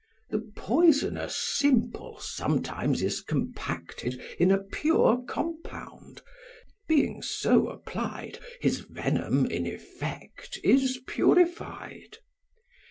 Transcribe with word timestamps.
The 0.31 0.51
poisonous 0.55 1.35
simple 1.35 2.17
sometimes 2.19 3.03
is 3.03 3.21
compacted 3.21 4.19
In 4.39 4.49
a 4.49 4.57
pure 4.57 5.21
compound; 5.27 6.23
being 6.87 7.21
so 7.21 7.67
applied, 7.67 8.39
His 8.59 8.79
venom 8.79 9.45
in 9.45 9.67
effect 9.67 10.57
is 10.63 10.99
purified. 11.05 12.17